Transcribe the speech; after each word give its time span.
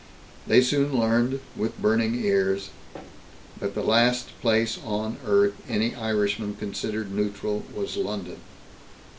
They 0.47 0.63
soon 0.63 0.97
learned, 0.99 1.41
with 1.55 1.79
burning 1.79 2.15
ears, 2.15 2.71
that 3.59 3.75
the 3.75 3.83
last 3.83 4.29
place 4.41 4.79
on 4.83 5.17
earth 5.27 5.53
any 5.69 5.93
Irishman 5.93 6.55
considered 6.55 7.11
neutral 7.11 7.65
was 7.75 7.97
London. 7.97 8.37